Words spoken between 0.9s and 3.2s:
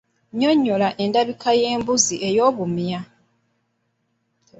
endabika y’embuzi ey’obumya.